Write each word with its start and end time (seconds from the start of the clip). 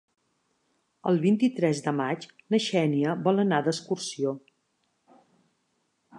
El 1.11 1.19
vint-i-tres 1.25 1.81
de 1.89 1.93
maig 1.99 2.25
na 2.55 2.61
Xènia 2.69 3.15
vol 3.29 3.45
anar 3.45 3.61
d'excursió. 3.69 4.35